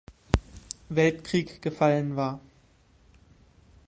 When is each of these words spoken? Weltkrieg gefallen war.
Weltkrieg 0.89 1.61
gefallen 1.61 2.15
war. 2.15 2.39